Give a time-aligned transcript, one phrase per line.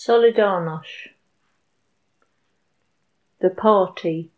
[0.00, 1.08] Solidarność
[3.40, 4.30] The Party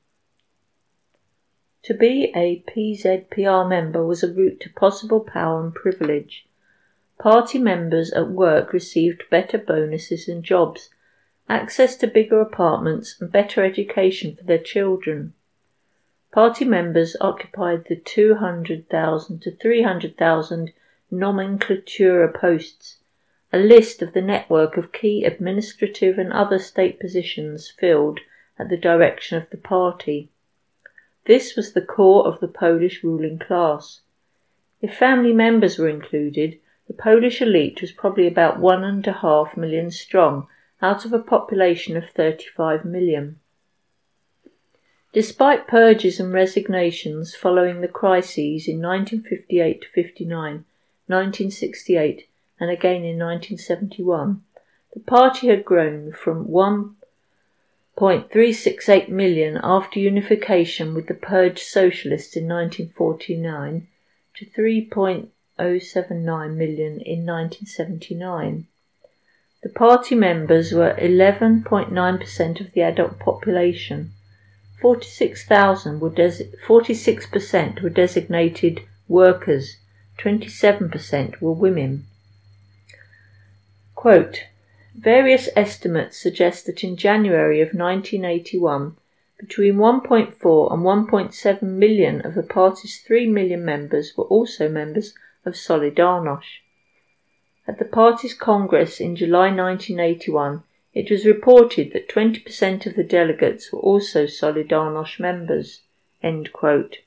[1.83, 6.47] To be a PZPR member was a route to possible power and privilege.
[7.19, 10.89] Party members at work received better bonuses and jobs,
[11.47, 15.35] access to bigger apartments, and better education for their children.
[16.33, 20.73] Party members occupied the 200,000 to 300,000
[21.13, 23.00] nomenklatura posts
[23.53, 28.21] a list of the network of key administrative and other state positions filled
[28.59, 30.31] at the direction of the party.
[31.27, 34.03] This was the core of the Polish ruling class.
[34.81, 39.57] If family members were included, the Polish elite was probably about one and a half
[39.57, 40.49] million strong
[40.81, 43.39] out of a population of 35 million.
[45.13, 50.65] Despite purges and resignations following the crises in 1958 59,
[51.07, 52.29] 1968,
[52.61, 54.45] and again in 1971,
[54.93, 63.89] the party had grown from 1.368 million after unification with the purged socialists in 1949
[64.37, 68.67] to 3.079 million in 1979.
[69.63, 74.13] The party members were 11.9% of the adult population.
[74.81, 79.77] 46,000 were 46% were designated workers,
[80.19, 82.07] 27% were women.
[84.01, 84.45] Quote,
[84.95, 88.97] Various estimates suggest that in January of 1981,
[89.39, 95.13] between 1.4 and 1.7 million of the party's 3 million members were also members
[95.45, 96.63] of Solidarność.
[97.69, 100.63] At the party's congress in July 1981,
[100.95, 105.83] it was reported that 20% of the delegates were also Solidarność members.
[106.23, 107.01] End quote.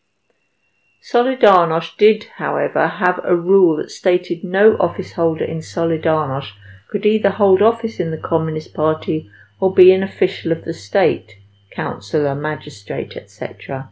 [1.01, 6.51] Solidarność did, however, have a rule that stated no office holder in Solidarność
[6.93, 9.27] could either hold office in the Communist Party
[9.59, 11.37] or be an official of the state,
[11.71, 13.89] councillor, magistrate, etc.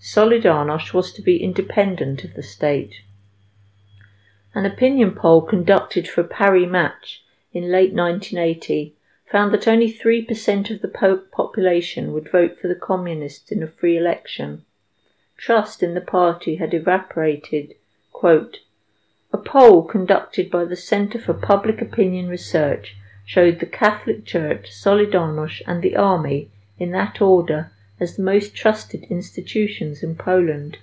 [0.00, 3.02] Solidarność was to be independent of the state.
[4.52, 7.22] An opinion poll conducted for Paris Match
[7.52, 8.96] in late 1980
[9.30, 13.96] found that only 3% of the population would vote for the Communists in a free
[13.96, 14.64] election.
[15.36, 17.76] Trust in the party had evaporated.
[18.10, 18.58] Quote,
[19.34, 25.60] a poll conducted by the Centre for Public Opinion Research showed the Catholic Church, Solidarność
[25.66, 30.78] and the Army, in that order, as the most trusted institutions in Poland.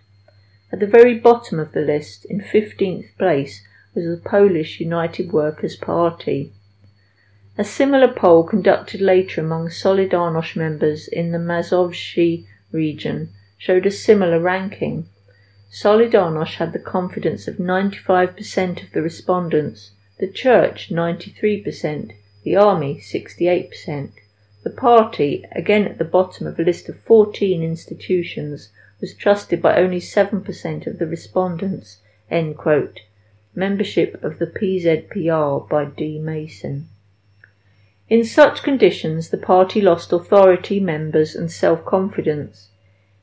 [0.70, 5.78] At the very bottom of the list, in 15th place, was the Polish United Workers'
[5.78, 6.52] Party.
[7.58, 14.42] A similar poll conducted later among Solidarność members in the Mazowsze region showed a similar
[14.42, 15.06] ranking.
[15.74, 22.12] Solidarność had the confidence of 95% of the respondents, the Church 93%,
[22.44, 24.12] the Army 68%.
[24.64, 29.78] The party, again at the bottom of a list of 14 institutions, was trusted by
[29.78, 32.00] only 7% of the respondents.
[32.30, 36.20] Membership of the PZPR by D.
[36.20, 36.90] Mason.
[38.10, 42.71] In such conditions, the party lost authority, members, and self confidence.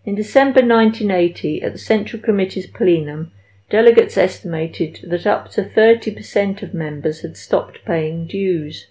[0.09, 3.31] In December 1980, at the Central Committee's plenum,
[3.69, 8.87] delegates estimated that up to 30% of members had stopped paying dues.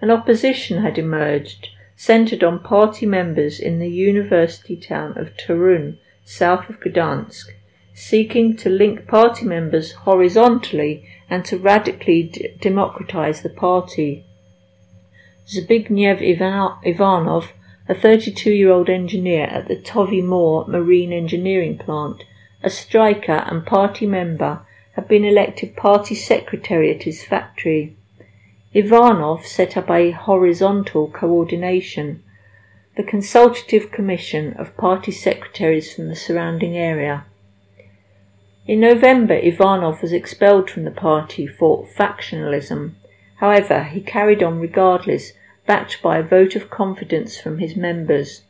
[0.00, 6.68] An opposition had emerged, centred on party members in the university town of Toruń, south
[6.68, 7.52] of Gdansk,
[7.94, 14.24] seeking to link party members horizontally and to radically d- democratize the party.
[15.46, 16.20] Zbigniew
[16.84, 17.52] Ivanov
[17.88, 22.24] a 32 year old engineer at the Towimor Marine Engineering Plant,
[22.62, 27.94] a striker and party member, had been elected party secretary at his factory.
[28.74, 32.22] Ivanov set up a horizontal coordination,
[32.96, 37.24] the consultative commission of party secretaries from the surrounding area.
[38.66, 42.94] In November, Ivanov was expelled from the party for factionalism.
[43.36, 45.34] However, he carried on regardless
[45.66, 48.42] backed by a vote of confidence from his members.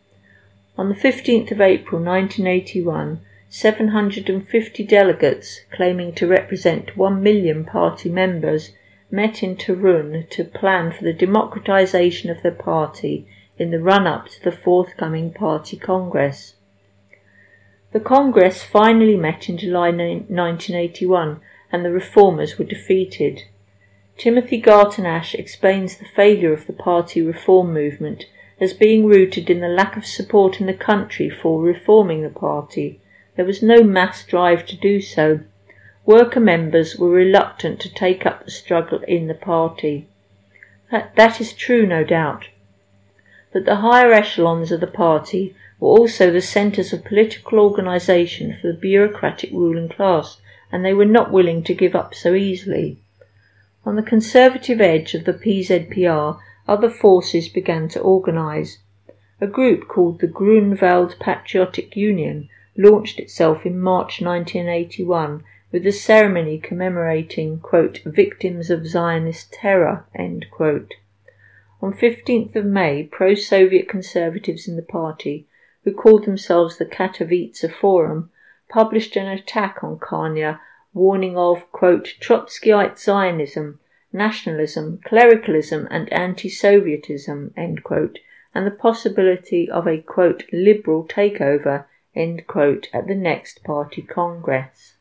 [0.79, 8.73] On the 15th of April 1981, 750 delegates claiming to represent 1 million party members
[9.11, 13.27] met in Toruń to plan for the democratization of the party
[13.57, 16.57] in the run-up to the forthcoming party congress.
[17.93, 21.41] The congress finally met in July 1981
[21.73, 23.45] and the reformers were defeated.
[24.19, 28.25] Timothy Garton Ash explains the failure of the party reform movement
[28.59, 32.99] as being rooted in the lack of support in the country for reforming the party.
[33.37, 35.41] There was no mass drive to do so.
[36.07, 40.09] Worker members were reluctant to take up the struggle in the party.
[40.91, 42.49] That, that is true, no doubt.
[43.53, 48.69] But the higher echelons of the party were also the centres of political organisation for
[48.69, 50.41] the bureaucratic ruling class,
[50.73, 52.99] and they were not willing to give up so easily.
[53.87, 58.79] On the conservative edge of the PZPR, other forces began to organise.
[59.41, 66.59] A group called the Grunwald Patriotic Union launched itself in March 1981 with a ceremony
[66.59, 70.05] commemorating, quote, victims of Zionist terror.
[70.19, 75.47] On 15th of May, pro-Soviet conservatives in the party,
[75.85, 78.31] who called themselves the Katowice Forum,
[78.69, 80.59] published an attack on Kania,
[80.97, 83.79] warning of, quote, Trotskyite Zionism,
[84.15, 88.19] nationalism, clericalism, and anti-Sovietism, end quote,
[88.55, 91.85] and the possibility of a, quote, liberal takeover,
[92.15, 94.95] end quote, at the next party congress.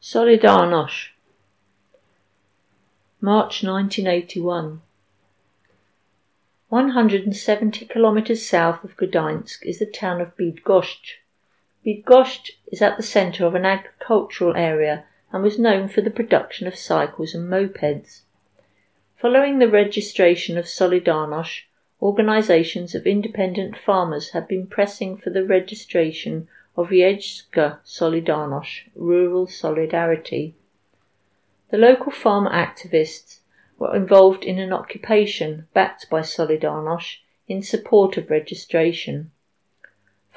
[0.00, 1.10] Solidarność
[3.20, 4.80] March 1981
[6.68, 11.16] 170 kilometers south of Gdansk is the town of Bydgoszcz.
[11.82, 16.66] Bydgoszcz is at the center of an agricultural area and was known for the production
[16.66, 18.20] of cycles and mopeds.
[19.16, 21.62] Following the registration of Solidarność,
[22.02, 30.54] organizations of independent farmers have been pressing for the registration of Wiejska Solidarność, rural solidarity.
[31.70, 33.40] The local farm activists
[33.78, 39.30] were involved in an occupation backed by Solidarność in support of registration.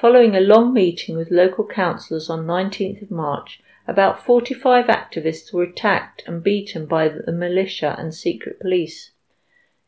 [0.04, 5.62] Following a long meeting with local councillors on 19th of March, about 45 activists were
[5.62, 9.12] attacked and beaten by the militia and secret police.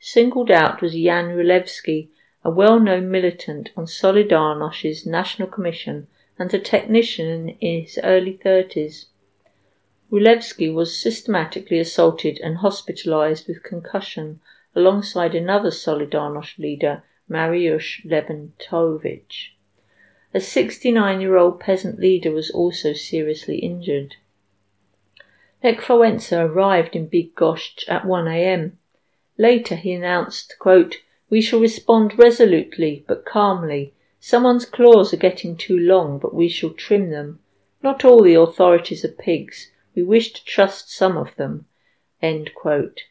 [0.00, 2.08] Singled out was Jan Rulewski,
[2.42, 6.06] a well-known militant on Solidarności's National Commission
[6.38, 9.08] and a technician in his early thirties.
[10.10, 14.40] Rulewski was systematically assaulted and hospitalized with concussion
[14.74, 19.50] alongside another Solidarność leader, Mariusz Łabentowicz.
[20.36, 24.16] A 69-year-old peasant leader was also seriously injured.
[25.64, 28.78] Wałęsa arrived in Big Bydgoszcz at 1 a.m.
[29.38, 30.96] Later he announced, quote,
[31.30, 33.94] We shall respond resolutely but calmly.
[34.20, 37.38] Someone's claws are getting too long, but we shall trim them.
[37.82, 39.70] Not all the authorities are pigs.
[39.94, 41.64] We wish to trust some of them.
[42.20, 43.04] End quote.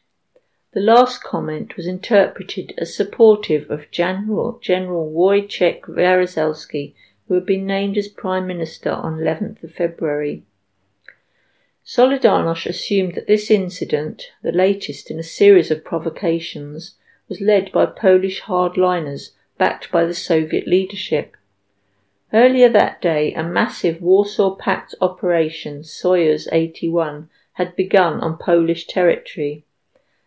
[0.74, 6.94] The last comment was interpreted as supportive of General, General Wojciech Jaruzelski,
[7.28, 10.44] who had been named as Prime Minister on 11th of February.
[11.84, 16.96] Solidarność assumed that this incident, the latest in a series of provocations,
[17.28, 21.36] was led by Polish hardliners backed by the Soviet leadership.
[22.32, 29.64] Earlier that day, a massive Warsaw Pact operation, Soyuz 81, had begun on Polish territory.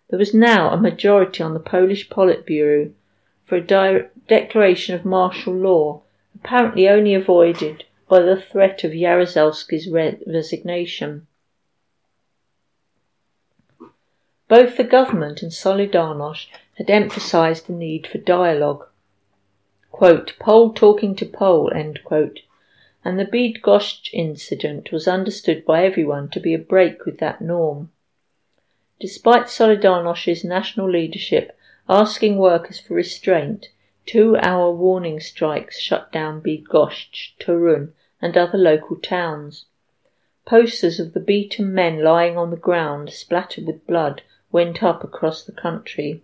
[0.09, 2.91] There was now a majority on the Polish Politburo
[3.45, 6.01] for a di- declaration of martial law,
[6.43, 11.27] apparently only avoided by the threat of Jaruzelski's re- resignation.
[14.47, 18.87] Both the government and Solidarność had emphasized the need for dialogue.
[19.91, 22.39] Quote, Pole talking to Pole, end quote.
[23.05, 27.91] And the Bydgoszcz incident was understood by everyone to be a break with that norm.
[28.99, 31.57] Despite Solidarności's national leadership
[31.87, 33.69] asking workers for restraint,
[34.11, 39.65] two-hour warning strikes shut down Bydgoszcz, Torun, and other local towns.
[40.47, 45.43] Posters of the beaten men lying on the ground, splattered with blood, went up across
[45.43, 46.23] the country.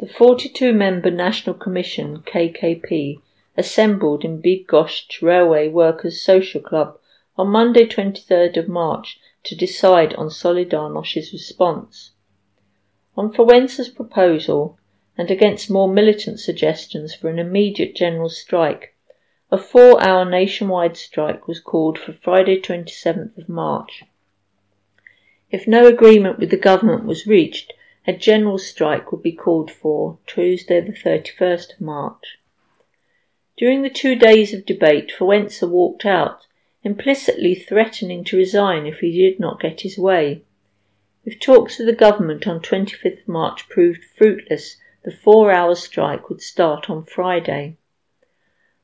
[0.00, 3.20] The 42 member National Commission, KKP,
[3.56, 6.98] assembled in Bydgoszcz Railway Workers' Social Club
[7.38, 12.10] on Monday 23rd of March to decide on Solidarności's response.
[13.16, 14.79] On Wałęsa's proposal,
[15.20, 18.94] and against more militant suggestions for an immediate general strike,
[19.50, 24.04] a four-hour nationwide strike was called for Friday 27th of March.
[25.50, 27.74] If no agreement with the government was reached,
[28.06, 32.38] a general strike would be called for Tuesday the 31st of March.
[33.58, 36.46] During the two days of debate, Wałęsa walked out,
[36.82, 40.44] implicitly threatening to resign if he did not get his way.
[41.26, 46.90] If talks with the government on 25th March proved fruitless, the four-hour strike would start
[46.90, 47.76] on Friday.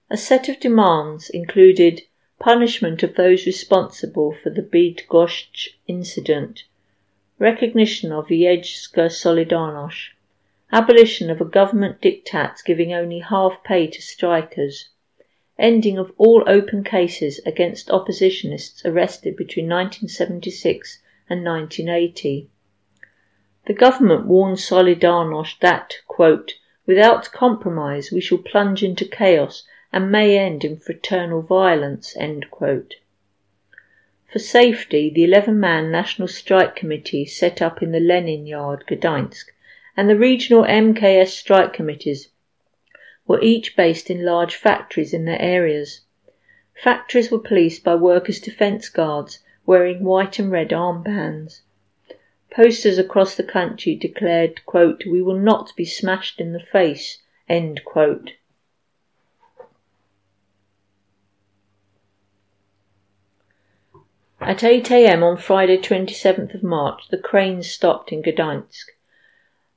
[0.09, 2.03] A set of demands included
[2.39, 6.65] punishment of those responsible for the Bydgoszcz incident,
[7.39, 10.11] recognition of Wiejska Solidarność,
[10.73, 14.89] abolition of a government diktat giving only half pay to strikers,
[15.59, 22.49] ending of all open cases against oppositionists arrested between 1976 and 1980.
[23.67, 26.55] The government warned Solidarność that, quote,
[26.87, 32.17] without compromise we shall plunge into chaos and may end in fraternal violence,
[34.29, 39.47] For safety, the 11-man National Strike Committee set up in the Lenin Yard, Gdańsk,
[39.97, 42.29] and the regional MKS strike committees
[43.27, 46.03] were each based in large factories in their areas.
[46.75, 51.63] Factories were policed by workers' defence guards wearing white and red armbands.
[52.51, 57.85] Posters across the country declared, quote, We will not be smashed in the face, end
[57.85, 58.33] quote.
[64.41, 65.23] At 8 a.m.
[65.23, 68.85] on Friday 27th of March, the cranes stopped in Gdańsk.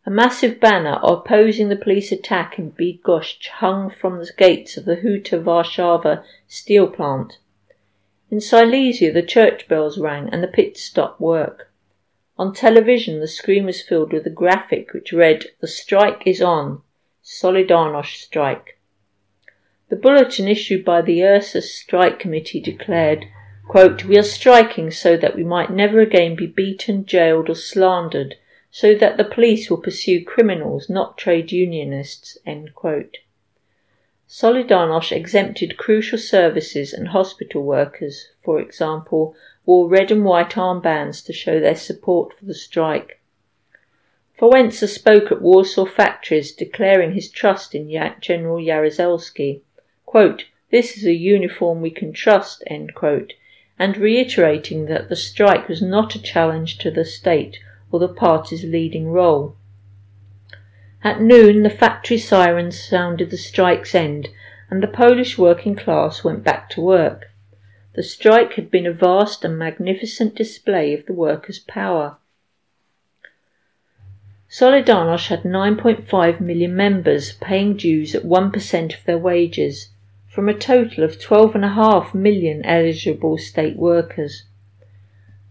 [0.06, 4.98] A massive banner opposing the police attack in Bydgoszcz hung from the gates of the
[4.98, 7.40] Huta Warszawa steel plant.
[8.30, 11.69] In Silesia, the church bells rang and the pits stopped work.
[12.40, 16.82] On television, the screen was filled with a graphic which read, The strike is on.
[17.22, 18.80] Solidarność strike.
[19.90, 23.26] The bulletin issued by the Ursus Strike Committee declared,
[23.68, 28.36] Quote, we are striking so that we might never again be beaten, jailed or slandered,
[28.72, 33.18] so that the police will pursue criminals, not trade unionists, end quote.
[34.32, 41.34] Solidarność exempted crucial services and hospital workers, for example, wore red and white armbands to
[41.34, 43.20] show their support for the strike.
[44.40, 47.90] Wałęsa spoke at Warsaw factories declaring his trust in
[48.22, 49.62] General Jaruzelski.
[50.06, 53.34] Quote, this is a uniform we can trust, quote,
[53.80, 57.58] and reiterating that the strike was not a challenge to the state
[57.92, 59.56] or the party's leading role.
[61.02, 64.30] At noon, the factory sirens sounded the strike's end,
[64.70, 67.32] and the Polish working class went back to work.
[67.96, 72.18] The strike had been a vast and magnificent display of the workers' power.
[74.50, 79.90] Solidarność had 9.5 million members paying dues at 1% of their wages
[80.28, 84.44] from a total of 12.5 million eligible state workers.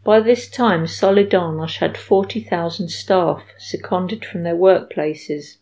[0.09, 5.59] By this time, Solidarność had 40,000 staff seconded from their workplaces.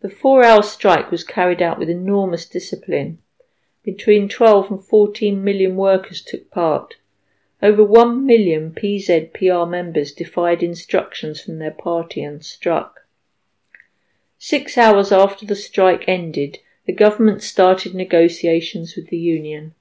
[0.00, 3.18] The four-hour strike was carried out with enormous discipline.
[3.84, 6.96] Between 12 and 14 million workers took part.
[7.60, 13.00] Over 1 million PZPR members defied instructions from their party and struck.
[14.38, 19.74] Six hours after the strike ended, the government started negotiations with the Union.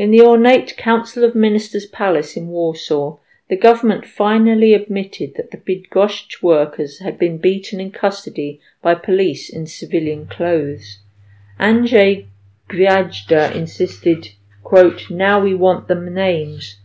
[0.00, 3.18] In the ornate Council of Ministers Palace in Warsaw,
[3.50, 9.50] the government finally admitted that the Bydgoszcz workers had been beaten in custody by police
[9.50, 11.00] in civilian clothes.
[11.58, 12.24] Andrzej
[12.70, 14.30] Gwiazda insisted,
[14.62, 16.76] quote, now we want the names.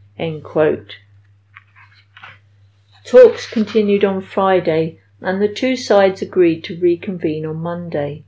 [3.06, 8.26] Talks continued on Friday and the two sides agreed to reconvene on Monday.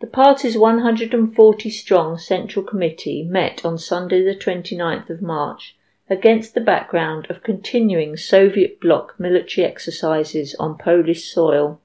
[0.00, 5.76] The party's 140 strong Central Committee met on Sunday the 29th of March
[6.08, 11.80] against the background of continuing Soviet bloc military exercises on Polish soil.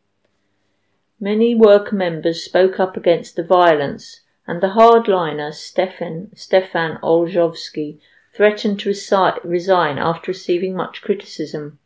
[1.20, 8.00] Many worker members spoke up against the violence and the hardliner Stefan, Stefan Olszowski
[8.32, 11.80] threatened to resi- resign after receiving much criticism.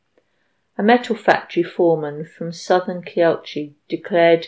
[0.77, 4.47] A metal factory foreman from southern Kielce declared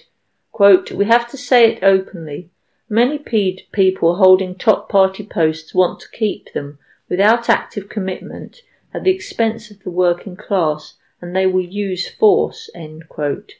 [0.52, 2.50] Quote, we have to say it openly.
[2.90, 8.64] Many people holding top party posts want to keep them without active commitment
[8.94, 13.58] at the expense of the working class and they will use force, end quote.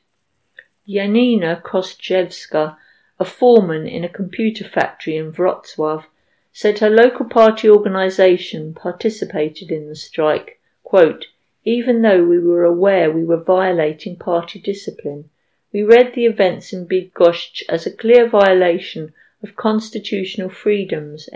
[0.88, 2.76] Janina Kościelska,
[3.20, 6.06] a foreman in a computer factory in Wrocław,
[6.52, 11.28] said her local party organisation participated in the strike, quote,
[11.64, 15.30] even though we were aware we were violating party discipline.
[15.72, 21.30] We read the events in Bydgoszcz as a clear violation of constitutional freedoms.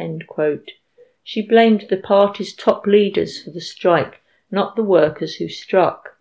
[1.24, 6.18] She blamed the party's top leaders for the strike, not the workers who struck.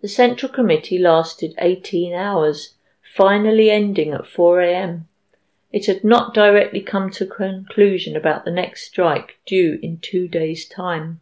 [0.00, 5.08] The Central Committee lasted 18 hours, finally ending at 4 a.m.
[5.70, 10.28] It had not directly come to a conclusion about the next strike due in two
[10.28, 11.20] days' time.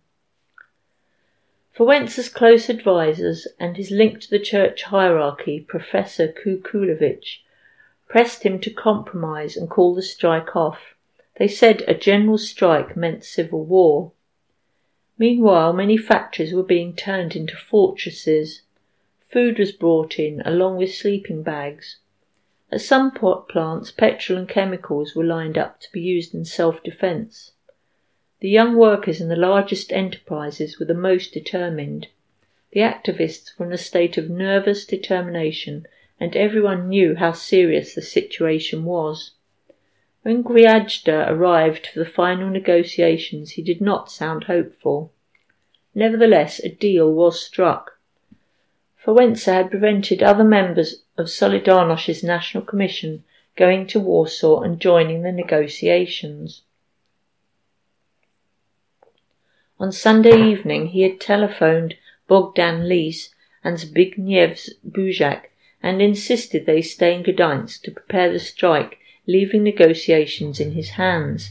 [1.79, 7.41] Wałęsa's close advisers and his link to the church hierarchy, Professor Kukołowicz,
[8.09, 10.95] pressed him to compromise and call the strike off.
[11.37, 14.13] They said a general strike meant civil war.
[15.19, 18.63] Meanwhile, many factories were being turned into fortresses.
[19.31, 21.99] Food was brought in, along with sleeping bags.
[22.73, 27.53] At some pot plants, petrol and chemicals were lined up to be used in self-defense.
[28.41, 32.09] The young workers in the largest enterprises were the most determined.
[32.73, 35.87] The activists were in a state of nervous determination,
[36.21, 39.31] and everyone knew how serious the situation was.
[40.21, 45.13] When Gwiazda arrived for the final negotiations, he did not sound hopeful.
[45.95, 47.99] Nevertheless, a deal was struck.
[49.07, 53.25] Wałęsa had prevented other members of Solidarność's National Commission
[53.57, 56.63] going to Warsaw and joining the negotiations.
[59.79, 61.97] On Sunday evening he had telephoned
[62.29, 65.51] Bogdan Lis and Zbigniew Bujak
[65.83, 71.51] and insisted they stay in Gdańsk to prepare the strike, leaving negotiations in his hands.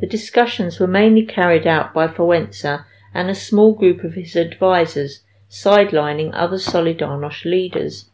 [0.00, 2.84] The discussions were mainly carried out by Wałęsa
[3.14, 8.06] and a small group of his advisers, sidelining other Solidarność leaders.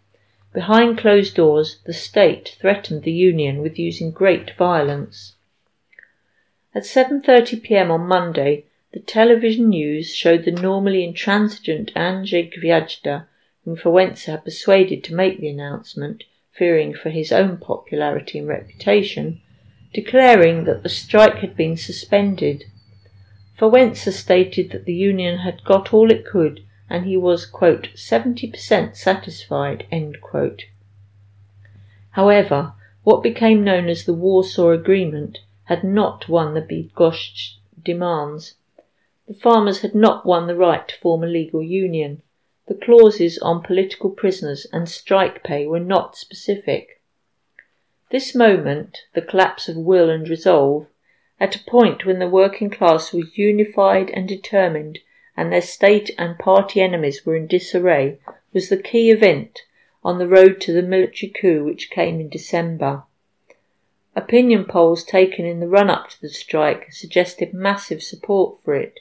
[0.53, 5.37] Behind closed doors, the state threatened the union with using great violence.
[6.75, 7.91] At 7:30 p.m.
[7.91, 13.27] on Monday, the television news showed the normally intransigent Andrzej Gwiazda,
[13.65, 19.41] whom Wałęsa had persuaded to make the announcement, fearing for his own popularity and reputation,
[19.95, 22.65] declaring that the strike had been suspended.
[23.59, 28.95] Wałęsa stated that the union had got all it could and he was, quote, 70%
[28.95, 30.65] satisfied, end quote.
[32.11, 38.57] However, what became known as the Warsaw Agreement had not won the Bydgoszcz demands.
[39.33, 42.21] The farmers had not won the right to form a legal union.
[42.67, 47.01] The clauses on political prisoners and strike pay were not specific.
[48.11, 50.87] This moment, the collapse of will and resolve,
[51.41, 54.99] at a point when the working class was unified and determined
[55.35, 58.19] and their state and party enemies were in disarray,
[58.53, 59.63] was the key event
[60.05, 63.05] on the road to the military coup which came in December.
[64.15, 69.01] Opinion polls taken in the run up to the strike suggested massive support for it.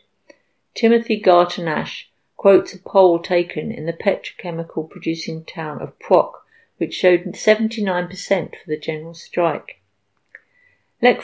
[0.74, 6.32] Timothy Garton Ash quotes a poll taken in the petrochemical producing town of Płock,
[6.78, 9.82] which showed 79% for the general strike.
[11.02, 11.22] Lech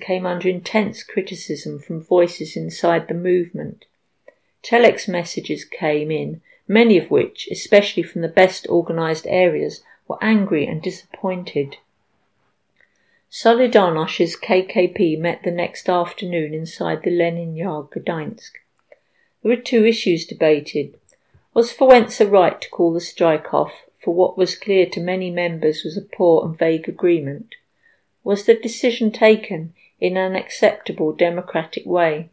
[0.00, 3.84] came under intense criticism from voices inside the movement.
[4.62, 10.66] Telex messages came in, many of which, especially from the best organised areas, were angry
[10.66, 11.78] and disappointed.
[13.30, 18.52] Solidarność's KKP met the next afternoon inside the Lenin Yard, Gdańsk.
[19.44, 20.98] There were two issues debated.
[21.52, 25.84] Was Wałęsa right to call the strike off for what was clear to many members
[25.84, 27.54] was a poor and vague agreement?
[28.22, 32.30] Was the decision taken in an acceptable democratic way?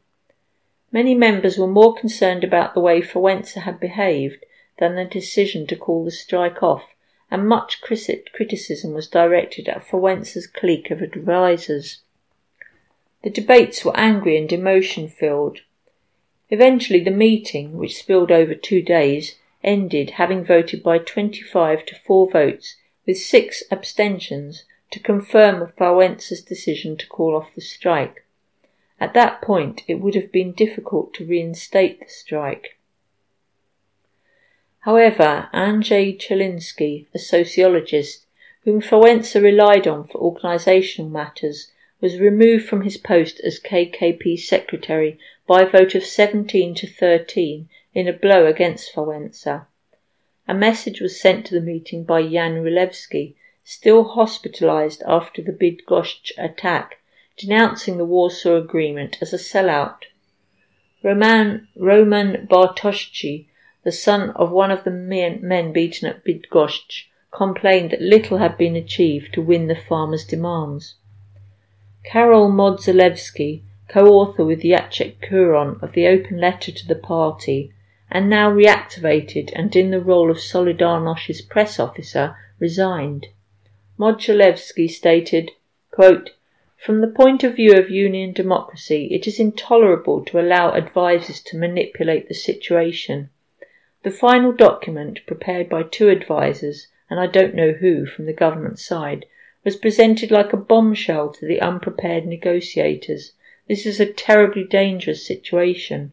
[0.90, 4.46] Many members were more concerned about the way Wałęsa had behaved
[4.80, 6.96] than the decision to call the strike off,
[7.30, 12.04] and much criticism was directed at Wałęsa's clique of advisers.
[13.24, 15.60] The debates were angry and emotion filled.
[16.52, 22.30] Eventually, the meeting, which spilled over two days, ended having voted by 25 to 4
[22.30, 22.76] votes,
[23.08, 28.26] with six abstentions, to confirm Wałęsa's decision to call off the strike.
[29.00, 32.78] At that point, it would have been difficult to reinstate the strike.
[34.82, 38.26] However, Andrzej Celiński, a sociologist,
[38.66, 45.20] whom Wałęsa relied on for organisational matters, was removed from his post as KKP secretary
[45.48, 49.68] by a vote of 17 to 13 in a blow against Wałęsa.
[50.48, 56.32] A message was sent to the meeting by Jan Rulewski, still hospitalized after the Bydgoszcz
[56.38, 56.98] attack,
[57.38, 60.06] denouncing the Warsaw Agreement as a sellout.
[61.04, 63.46] Roman, Roman Bartoszcze,
[63.84, 68.76] the son of one of the men beaten at Bydgoszcz, complained that little had been
[68.76, 70.96] achieved to win the farmers' demands.
[72.04, 77.72] Karol Modzelewski, co-author with Jacek Kuron of the open letter to the party,
[78.10, 83.28] and now reactivated and in the role of Solidarność's press officer, resigned.
[84.00, 85.52] Modzelewski stated,
[85.92, 86.32] quote,
[86.76, 91.58] From the point of view of union democracy, it is intolerable to allow advisers to
[91.58, 93.30] manipulate the situation.
[94.02, 98.80] The final document, prepared by two advisers, and I don't know who from the government
[98.80, 99.28] side,
[99.64, 103.34] was presented like a bombshell to the unprepared negotiators.
[103.68, 106.12] This is a terribly dangerous situation.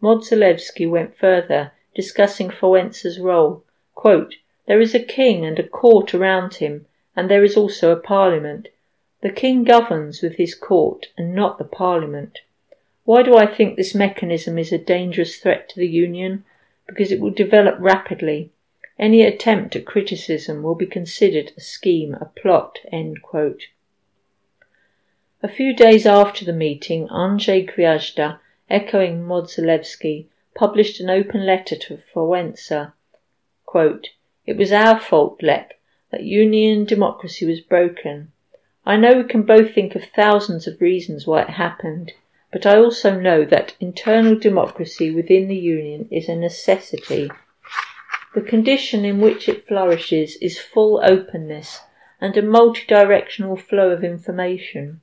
[0.00, 3.64] Modzelewski went further, discussing Wałęsa's role.
[3.94, 7.96] Quote, there is a king and a court around him, and there is also a
[7.96, 8.68] parliament.
[9.20, 12.40] The king governs with his court and not the parliament.
[13.04, 16.44] Why do I think this mechanism is a dangerous threat to the union?
[16.86, 18.51] Because it will develop rapidly.
[19.02, 22.78] Any attempt at criticism will be considered a scheme, a plot.
[25.42, 28.38] A few days after the meeting, Andrzej Gwiazda,
[28.70, 32.92] echoing Modzelewski, published an open letter to.
[33.66, 34.10] Quote,
[34.46, 35.80] it was our fault, Lech,
[36.12, 38.30] that union democracy was broken.
[38.86, 42.12] I know we can both think of thousands of reasons why it happened,
[42.52, 47.28] but I also know that internal democracy within the union is a necessity.
[48.34, 51.80] The condition in which it flourishes is full openness
[52.18, 55.02] and a multi-directional flow of information.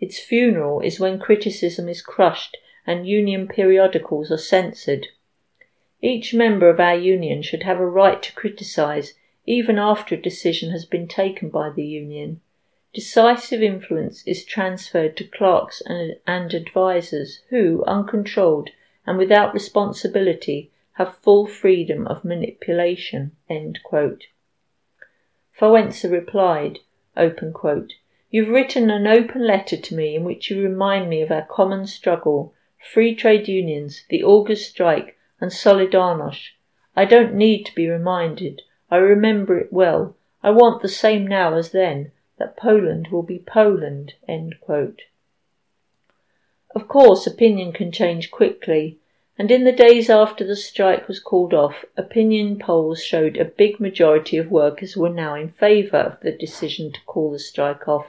[0.00, 2.56] Its funeral is when criticism is crushed
[2.86, 5.08] and union periodicals are censored.
[6.00, 9.12] Each member of our union should have a right to criticise
[9.44, 12.40] even after a decision has been taken by the union.
[12.94, 18.70] Decisive influence is transferred to clerks and, and advisers who, uncontrolled
[19.06, 23.30] and without responsibility, have full freedom of manipulation.
[25.60, 26.80] Wałęsa replied,
[27.52, 27.92] quote,
[28.32, 31.86] You've written an open letter to me in which you remind me of our common
[31.86, 32.52] struggle,
[32.92, 36.48] free trade unions, the August strike, and Solidarność.
[36.96, 38.62] I don't need to be reminded.
[38.90, 40.16] I remember it well.
[40.42, 44.14] I want the same now as then, that Poland will be Poland.
[46.74, 48.97] Of course, opinion can change quickly,
[49.40, 53.78] and in the days after the strike was called off, opinion polls showed a big
[53.78, 58.08] majority of workers were now in favour of the decision to call the strike off.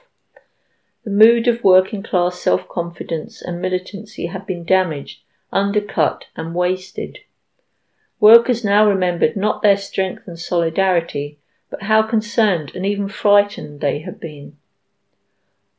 [1.04, 7.20] The mood of working class self confidence and militancy had been damaged, undercut, and wasted.
[8.20, 11.38] Workers now remembered not their strength and solidarity,
[11.70, 14.58] but how concerned and even frightened they had been.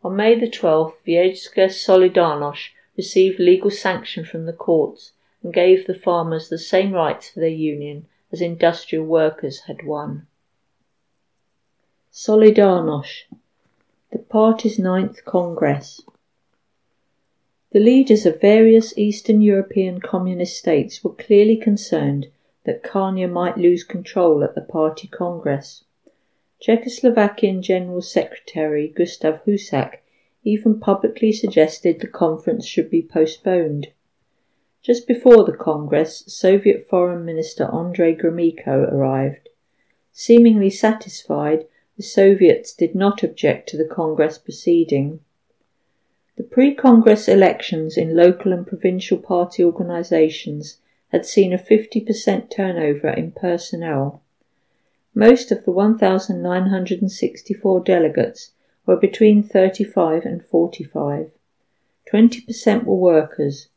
[0.05, 5.11] On May the 12th, Wiejska Solidarność received legal sanction from the courts
[5.43, 10.27] and gave the farmers the same rights for their union as industrial workers had won.
[12.13, 13.25] Solidarność,
[14.11, 16.01] the party's ninth congress.
[17.73, 22.27] The leaders of various Eastern European communist states were clearly concerned
[22.65, 25.85] that Kania might lose control at the party congress.
[26.61, 30.01] Czechoslovakian General Secretary Gustav Husak
[30.45, 33.89] even publicly suggested the conference should be postponed.
[34.83, 39.51] Just before the congress, Soviet Foreign Minister Andrei Gromyko arrived.
[40.11, 41.67] Seemingly satisfied,
[41.99, 45.21] the Soviets did not object to the congress proceeding.
[46.37, 53.33] The pre-Congress elections in local and provincial party organisations had seen a 50% turnover in
[53.33, 54.23] personnel.
[55.15, 58.53] Most of the 1,964 delegates
[58.87, 61.33] were between 35 and 45.
[62.11, 63.69] 20% were workers.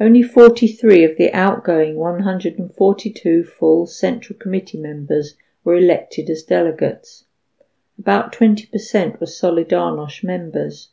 [0.00, 5.34] Only 43 of the outgoing 142 full Central Committee members
[5.64, 7.24] were elected as delegates.
[7.98, 10.90] About 20% were Solidarność members.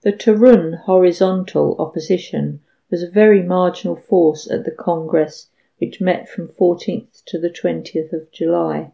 [0.00, 2.60] The Torun horizontal opposition
[2.90, 8.14] was a very marginal force at the Congress which met from 14th to the 20th
[8.14, 8.92] of July.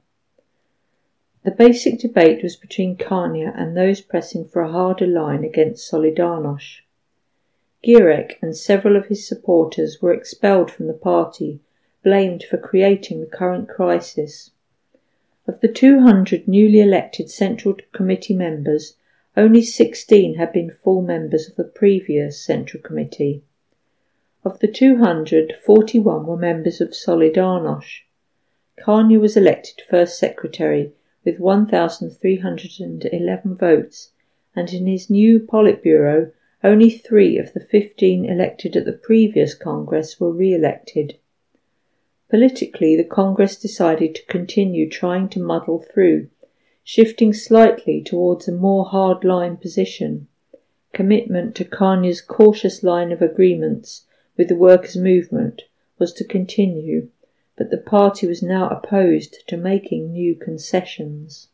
[1.45, 6.81] The basic debate was between Kania and those pressing for a harder line against Solidarność.
[7.85, 11.59] Gierek and several of his supporters were expelled from the party,
[12.05, 14.53] blamed for creating the current crisis.
[15.49, 18.95] Of the 200 newly elected Central Committee members,
[19.37, 23.43] only 16 had been full members of the previous Central Committee.
[24.45, 28.03] Of the 200, 41 were members of Solidarność.
[28.79, 30.93] Kania was elected first secretary
[31.25, 34.11] with 1,311 votes,
[34.55, 36.31] and in his new Politburo,
[36.65, 41.19] only three of the 15 elected at the previous Congress were re-elected.
[42.31, 46.29] Politically, the Congress decided to continue trying to muddle through
[46.85, 50.27] shifting slightly towards a more hard-line position.
[50.93, 55.63] Commitment to Kania's cautious line of agreements with the workers' movement
[55.99, 57.09] was to continue,
[57.57, 61.49] but the party was now opposed to making new concessions.